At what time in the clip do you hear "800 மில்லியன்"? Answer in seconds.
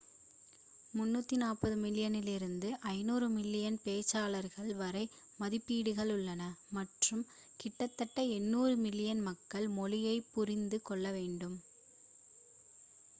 8.33-9.23